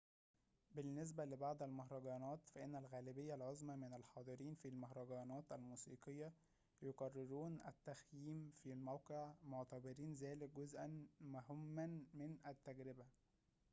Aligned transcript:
بالنسبة 0.75 1.25
لبعض 1.25 1.63
المهرجانات 1.63 2.47
فإن 2.47 2.75
الغالبية 2.75 3.33
العظمى 3.35 3.75
من 3.75 3.93
الحاضرين 3.93 4.55
في 4.55 4.67
المهرجانات 4.67 5.51
الموسيقية 5.51 6.31
يقررون 6.81 7.59
التخييم 7.67 8.51
في 8.63 8.69
الموقع 8.71 9.33
معتبرين 9.43 10.13
ذلك 10.13 10.49
جزءًا 10.55 11.07
مهمًا 11.21 12.03
من 12.13 12.37
التجربة 12.47 13.05